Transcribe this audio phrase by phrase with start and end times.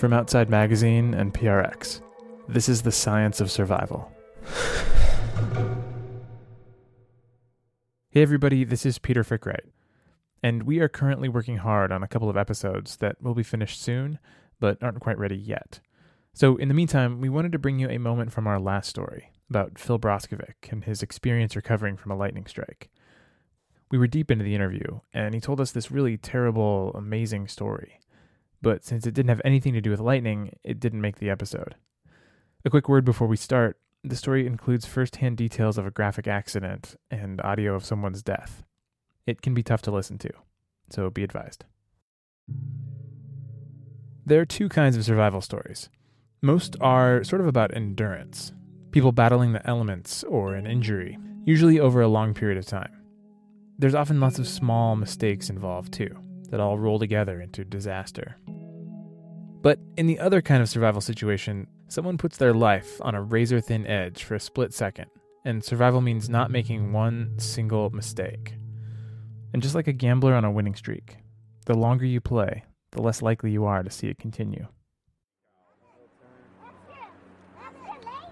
[0.00, 2.00] From Outside Magazine and PRX,
[2.48, 4.10] this is the science of survival.
[8.08, 9.66] hey, everybody, this is Peter Frick-Wright,
[10.42, 13.82] and we are currently working hard on a couple of episodes that will be finished
[13.82, 14.18] soon,
[14.58, 15.80] but aren't quite ready yet.
[16.32, 19.32] So, in the meantime, we wanted to bring you a moment from our last story
[19.50, 22.88] about Phil Broskovic and his experience recovering from a lightning strike.
[23.90, 27.99] We were deep into the interview, and he told us this really terrible, amazing story.
[28.62, 31.76] But since it didn't have anything to do with lightning, it didn't make the episode.
[32.64, 36.26] A quick word before we start the story includes first hand details of a graphic
[36.26, 38.64] accident and audio of someone's death.
[39.26, 40.30] It can be tough to listen to,
[40.88, 41.64] so be advised.
[44.24, 45.90] There are two kinds of survival stories.
[46.40, 48.52] Most are sort of about endurance,
[48.90, 52.92] people battling the elements or an injury, usually over a long period of time.
[53.78, 56.16] There's often lots of small mistakes involved too,
[56.48, 58.36] that all roll together into disaster.
[59.62, 63.60] But in the other kind of survival situation, someone puts their life on a razor
[63.60, 65.06] thin edge for a split second,
[65.44, 68.54] and survival means not making one single mistake.
[69.52, 71.18] And just like a gambler on a winning streak,
[71.66, 74.66] the longer you play, the less likely you are to see it continue.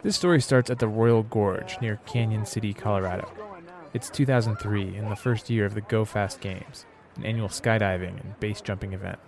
[0.03, 3.31] This story starts at the Royal Gorge near Cañon City, Colorado.
[3.93, 8.39] It's 2003 and the first year of the Go Fast Games, an annual skydiving and
[8.39, 9.19] base jumping event.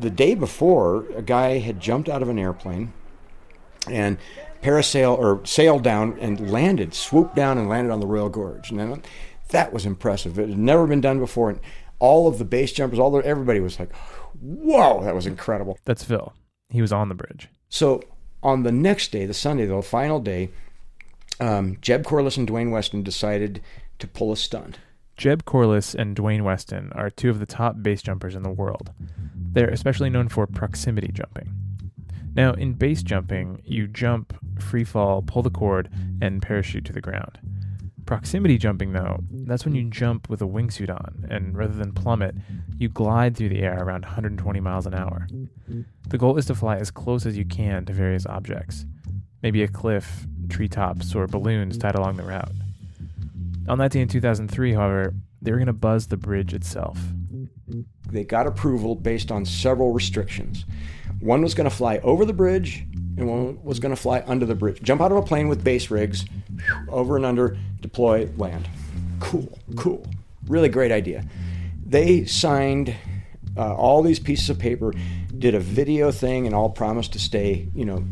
[0.00, 2.92] The day before, a guy had jumped out of an airplane
[3.88, 4.18] and
[4.62, 8.70] parasail or sailed down and landed, swooped down and landed on the Royal Gorge.
[8.70, 9.02] And
[9.50, 10.38] that was impressive.
[10.38, 11.50] It had never been done before.
[11.50, 11.60] And
[11.98, 13.94] all of the base jumpers, all the, everybody was like,
[14.40, 16.32] "Whoa, that was incredible." That's Phil.
[16.70, 17.48] He was on the bridge.
[17.68, 18.02] So
[18.42, 20.50] on the next day, the Sunday, the final day,
[21.40, 23.60] um, Jeb Corliss and Dwain Weston decided
[23.98, 24.78] to pull a stunt.
[25.20, 28.90] Jeb Corliss and Dwain Weston are two of the top base jumpers in the world.
[29.52, 31.52] They're especially known for proximity jumping.
[32.34, 35.90] Now, in base jumping, you jump, free fall, pull the cord,
[36.22, 37.38] and parachute to the ground.
[38.06, 42.34] Proximity jumping, though, that's when you jump with a wingsuit on, and rather than plummet,
[42.78, 45.28] you glide through the air around 120 miles an hour.
[46.08, 48.86] The goal is to fly as close as you can to various objects,
[49.42, 52.52] maybe a cliff, treetops, or balloons tied along the route.
[53.70, 56.98] On that day in 2003, however, they were going to buzz the bridge itself.
[58.10, 60.64] They got approval based on several restrictions.
[61.20, 62.84] One was going to fly over the bridge,
[63.16, 64.82] and one was going to fly under the bridge.
[64.82, 66.24] Jump out of a plane with base rigs,
[66.88, 68.68] over and under, deploy, land.
[69.20, 70.04] Cool, cool.
[70.48, 71.24] Really great idea.
[71.86, 72.92] They signed
[73.56, 74.92] uh, all these pieces of paper,
[75.38, 78.02] did a video thing, and all promised to stay, you know,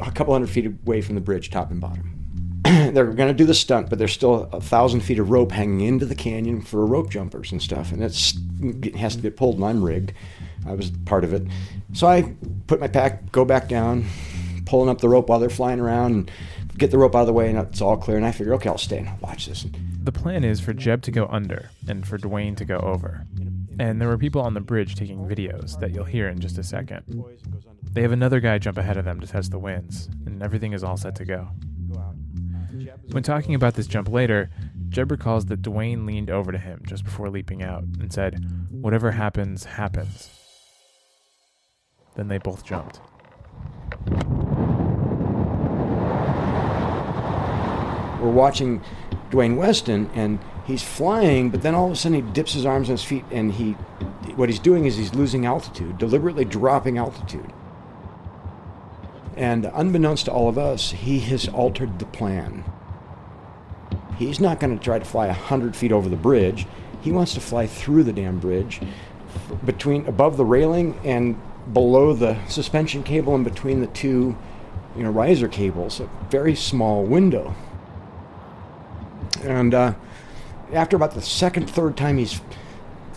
[0.00, 2.19] a couple hundred feet away from the bridge, top and bottom.
[2.94, 5.80] They're going to do the stunt, but there's still a thousand feet of rope hanging
[5.80, 9.56] into the canyon for rope jumpers and stuff, and it's, it has to get pulled,
[9.56, 10.12] and I'm rigged.
[10.66, 11.42] I was part of it.
[11.92, 12.34] So I
[12.66, 14.04] put my pack, go back down,
[14.66, 16.30] pulling up the rope while they're flying around, and
[16.78, 18.16] get the rope out of the way, and it's all clear.
[18.16, 19.66] And I figure, okay, I'll stay and I'll watch this.
[20.02, 23.26] The plan is for Jeb to go under and for Dwain to go over.
[23.78, 26.62] And there were people on the bridge taking videos that you'll hear in just a
[26.62, 27.02] second.
[27.92, 30.84] They have another guy jump ahead of them to test the winds, and everything is
[30.84, 31.48] all set to go.
[33.10, 34.50] When talking about this jump later,
[34.88, 39.12] Jeb recalls that Dwain leaned over to him just before leaping out and said, Whatever
[39.12, 40.30] happens, happens.
[42.16, 43.00] Then they both jumped.
[48.20, 48.82] We're watching
[49.30, 52.88] Dwain Weston, and he's flying, but then all of a sudden he dips his arms
[52.88, 53.72] on his feet, and he,
[54.34, 57.52] what he's doing is he's losing altitude, deliberately dropping altitude.
[59.40, 62.62] And unbeknownst to all of us, he has altered the plan.
[64.18, 66.66] He's not going to try to fly 100 feet over the bridge.
[67.00, 68.82] He wants to fly through the damn bridge,
[69.64, 71.40] between above the railing and
[71.72, 74.36] below the suspension cable and between the two
[74.94, 77.54] you know, riser cables, a very small window.
[79.42, 79.94] And uh,
[80.70, 82.42] after about the second, third time he's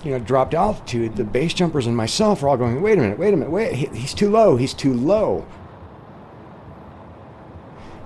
[0.06, 3.20] you know, dropped altitude, the base jumpers and myself are all going, wait a minute,
[3.20, 5.46] wait a minute, wait, he, he's too low, he's too low.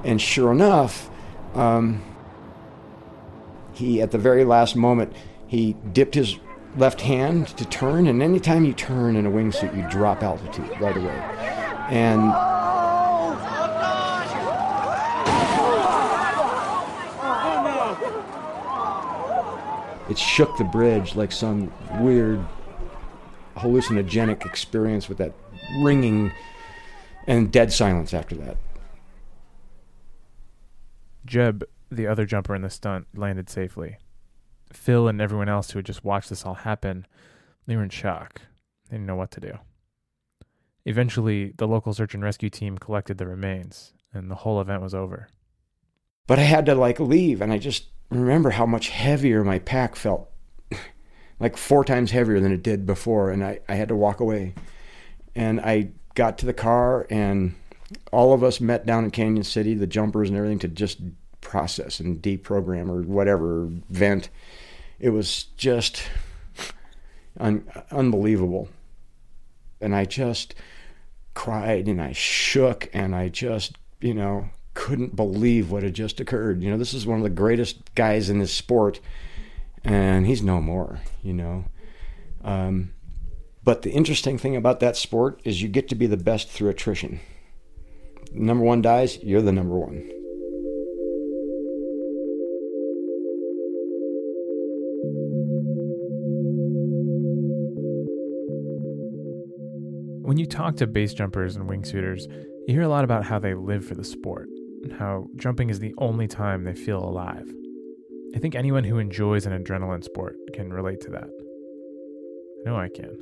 [0.04, 1.10] And sure enough,
[1.54, 2.04] um,
[3.74, 5.14] he, at the very last moment,
[5.48, 6.38] he dipped his
[6.76, 10.96] left hand to turn, and anytime you turn in a wingsuit, you drop altitude right
[10.96, 11.20] away.
[11.90, 12.34] And
[20.10, 22.46] it shook the bridge like some weird
[23.58, 25.34] hallucinogenic experience with that
[25.82, 26.32] ringing
[27.26, 28.58] and dead silence after that.
[31.28, 33.98] Jeb, the other jumper in the stunt, landed safely.
[34.74, 37.06] Phil and everyone else who had just watched this all happen,
[37.68, 38.42] they were in shock.
[38.90, 39.60] They didn't know what to do.
[40.86, 44.96] Eventually, the local search and rescue team collected the remains, and the whole event was
[44.96, 45.28] over.
[46.28, 49.96] But I had to like leave, and I just remember how much heavier my pack
[49.96, 50.30] felt
[51.40, 53.32] like four times heavier than it did before.
[53.32, 54.54] And I, I had to walk away.
[55.36, 57.56] And I got to the car, and
[58.12, 61.00] all of us met down in Cañon City, the jumpers and everything, to just
[61.42, 64.30] process and deprogram or whatever, vent.
[65.00, 66.04] It was just
[67.40, 68.70] un- unbelievable.
[69.80, 70.56] And I just
[71.34, 76.62] cried and I shook and I just, you know, couldn't believe what had just occurred.
[76.62, 79.00] You know, this is one of the greatest guys in this sport,
[79.84, 81.66] and he's no more, you know.
[82.44, 82.92] Um,
[83.64, 86.70] but the interesting thing about that sport is you get to be the best through
[86.70, 87.20] attrition.
[88.34, 90.04] Number one dies, you're the number one.
[100.24, 102.24] When you talk to base jumpers and wingsuiters,
[102.68, 104.50] you hear a lot about how they live for the sport
[104.84, 107.50] and how jumping is the only time they feel alive.
[108.36, 111.30] I think anyone who enjoys an adrenaline sport can relate to that.
[112.60, 113.18] I know I can.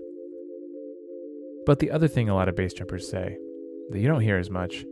[1.66, 3.38] But the other thing a lot of base jumpers say,
[3.90, 4.84] that you don't hear as much,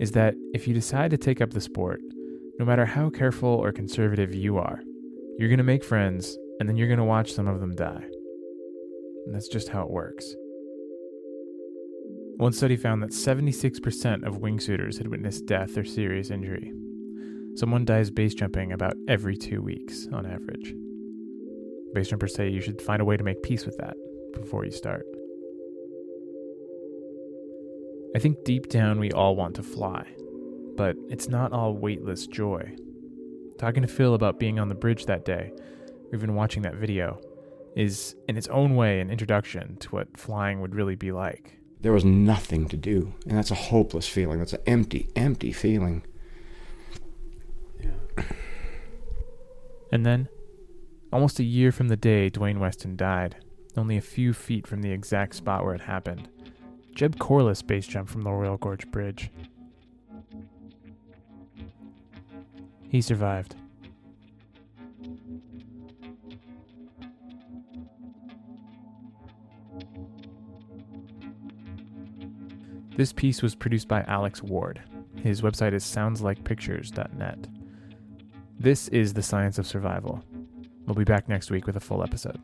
[0.00, 2.00] is that if you decide to take up the sport,
[2.58, 4.80] no matter how careful or conservative you are,
[5.38, 8.04] you're going to make friends and then you're going to watch some of them die.
[9.26, 10.34] And that's just how it works.
[12.36, 16.72] One study found that 76% of wingsuiters had witnessed death or serious injury.
[17.54, 20.74] Someone dies base jumping about every two weeks on average.
[21.94, 23.94] Base jumpers say you should find a way to make peace with that
[24.34, 25.06] before you start.
[28.14, 30.06] I think deep down we all want to fly,
[30.76, 32.76] but it's not all weightless joy.
[33.58, 35.52] Talking to Phil about being on the bridge that day,
[36.10, 37.20] or even watching that video,
[37.74, 41.92] is in its own way an introduction to what flying would really be like there
[41.92, 43.12] was nothing to do.
[43.28, 44.38] And that's a hopeless feeling.
[44.38, 46.02] That's an empty, empty feeling.
[47.78, 48.24] Yeah.
[49.92, 50.30] And then,
[51.12, 53.36] almost a year from the day Dwain Weston died,
[53.76, 56.30] only a few feet from the exact spot where it happened,
[56.94, 59.30] Jeb Corliss base jumped from the Royal Gorge Bridge.
[62.88, 63.56] He survived.
[72.96, 74.80] This piece was produced by Alex Ward.
[75.16, 77.48] His website is soundslikepictures.net.
[78.60, 80.22] This is The Science of Survival.
[80.86, 82.40] We'll be back next week with a full episode.